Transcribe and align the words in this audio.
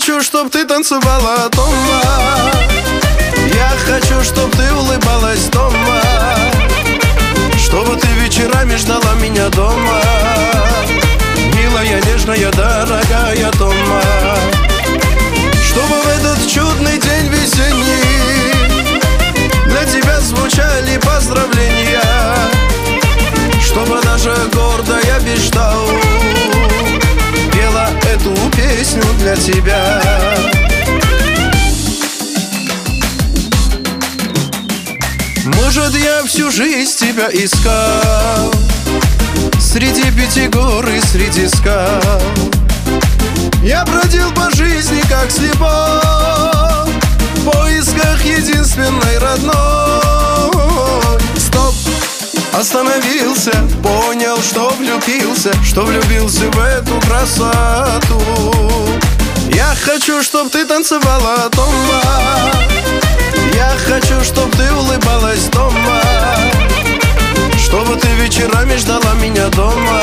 чтоб 0.00 0.50
ты 0.50 0.64
танцевала 0.64 1.48
дома. 1.50 2.02
Я 3.54 3.70
хочу, 3.84 4.22
чтоб 4.24 4.50
ты 4.56 4.72
улыбалась 4.72 5.44
дома. 5.50 6.00
Чтобы 7.58 7.96
ты 7.96 8.06
вечерами 8.22 8.76
ждала 8.76 9.14
меня 9.20 9.48
дома. 9.50 10.00
Милая, 11.54 12.00
нежная, 12.06 12.50
дорогая 12.50 13.50
дома 13.58 13.69
тебя. 29.40 30.00
Может, 35.56 35.94
я 35.96 36.22
всю 36.24 36.50
жизнь 36.50 36.98
тебя 36.98 37.28
искал? 37.32 38.52
Среди 39.58 40.10
пяти 40.12 40.48
гор 40.48 40.86
и 40.88 41.00
среди 41.00 41.48
скал. 41.48 42.20
Я 43.62 43.84
бродил 43.84 44.30
по 44.32 44.50
жизни, 44.54 45.00
как 45.08 45.30
слепой 45.30 46.90
В 47.36 47.50
поисках 47.50 48.24
единственной 48.24 49.18
родной. 49.18 51.20
Стоп! 51.36 51.74
Остановился, 52.52 53.52
понял, 53.82 54.36
что 54.42 54.70
влюбился 54.70 55.52
Что 55.62 55.84
влюбился 55.84 56.50
в 56.50 56.58
эту 56.58 57.00
красоту 57.00 58.89
Я 59.54 59.74
хочу, 59.74 60.22
чтоб 60.22 60.50
ты 60.50 60.64
танцевала 60.64 61.48
дома. 61.50 62.02
Я 63.54 63.74
хочу, 63.86 64.22
чтоб 64.22 64.50
ты 64.56 64.72
улыбалась 64.72 65.44
дома. 65.48 66.00
Чтобы 67.58 67.96
ты 67.96 68.08
вечерами 68.14 68.76
ждала 68.76 69.14
меня 69.14 69.48
дома. 69.48 70.02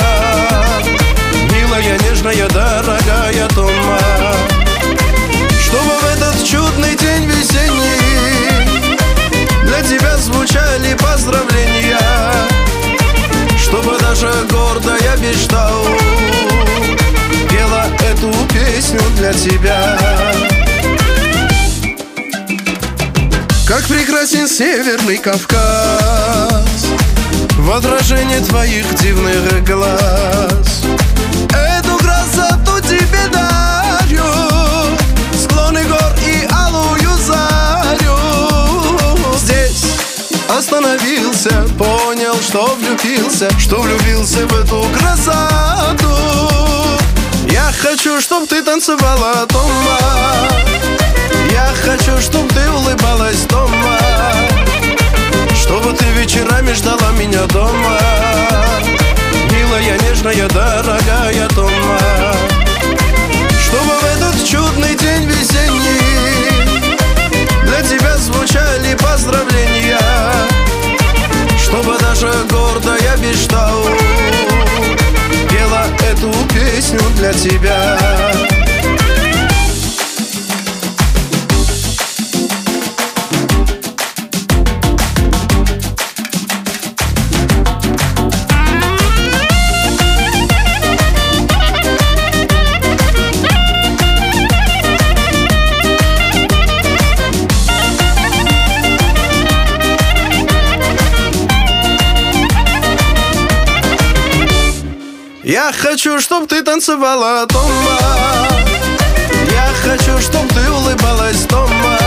Милая, 1.52 1.98
нежная, 2.00 2.48
дорогая 2.50 3.48
дома. 3.56 4.00
Чтобы 5.62 5.92
в 6.02 6.06
этот 6.16 6.44
чудный 6.46 6.96
день 6.96 7.26
весенний 7.26 8.56
Для 9.64 9.82
тебя 9.82 10.18
звучали 10.18 10.94
поздравления. 10.96 12.00
Чтобы 13.58 13.98
даже 14.00 14.32
гордая 14.50 15.18
мечтал 15.18 15.86
для 19.28 19.34
тебя. 19.34 19.98
Как 23.68 23.84
прекрасен 23.84 24.48
северный 24.48 25.18
Кавказ 25.18 26.88
В 27.58 27.72
отражении 27.72 28.40
твоих 28.40 28.86
дивных 28.96 29.66
глаз. 29.66 30.84
Эту 31.50 31.98
красоту 31.98 32.80
тебе 32.88 33.28
дарю 33.32 34.24
Склоны 35.38 35.84
гор 35.84 36.14
и 36.26 36.48
алую 36.54 37.18
зарю. 37.18 38.18
Здесь 39.38 39.86
остановился 40.48 41.66
Понял, 41.78 42.36
что 42.42 42.76
влюбился 42.76 43.50
Что 43.60 43.82
влюбился 43.82 44.48
в 44.48 44.56
эту 44.56 44.86
красоту 44.98 45.77
хочу, 47.98 48.22
чтоб 48.22 48.48
ты 48.48 48.62
танцевала 48.62 49.48
дома 49.48 49.98
Я 51.52 51.74
хочу, 51.84 52.22
чтоб 52.22 52.48
ты 52.54 52.70
улыбалась 52.70 53.42
дома 53.46 53.98
Чтобы 55.56 55.94
ты 55.94 56.06
вечерами 56.12 56.74
ждала 56.74 57.12
меня 57.18 57.44
дома. 57.46 57.98
Милая, 59.52 59.98
нежная, 60.00 60.48
дорогая 60.50 61.48
дома 61.56 62.36
Чтобы 63.66 63.94
в 64.00 64.04
этот 64.04 64.46
чудный 64.46 64.96
день 64.96 65.24
весенний 65.24 66.52
Для 67.64 67.82
тебя 67.82 68.16
звучали 68.18 68.96
поздравления. 68.96 70.00
Чтобы 71.58 71.98
даже 71.98 72.32
гордая 72.48 73.18
мечтал 73.18 73.84
для 77.18 77.34
тебя 77.34 78.47
Я 105.48 105.72
хочу, 105.72 106.20
чтоб 106.20 106.46
ты 106.46 106.62
танцевала 106.62 107.46
дома 107.46 108.00
Я 109.50 109.70
хочу, 109.82 110.20
чтоб 110.20 110.46
ты 110.54 110.70
улыбалась 110.70 111.46
дома 111.46 111.98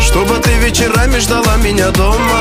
Чтобы 0.00 0.38
ты 0.38 0.54
вечерами 0.54 1.18
ждала 1.18 1.56
меня 1.56 1.90
дома 1.90 2.31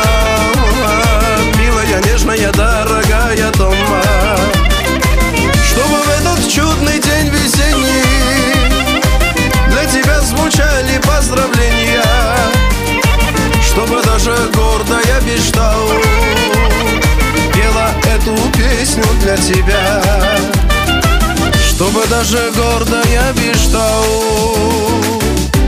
тебя 19.54 20.02
Чтобы 21.68 22.06
даже 22.08 22.52
гордая 22.56 23.34
мечтал 23.34 24.06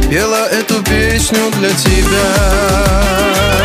Пела 0.09 0.47
эту 0.49 0.81
песню 0.83 1.51
для 1.59 1.71
тебя 1.71 3.62